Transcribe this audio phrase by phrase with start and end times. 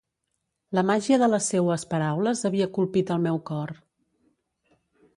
[0.77, 3.79] La màgia de les seues paraules havia colpit el meu cor.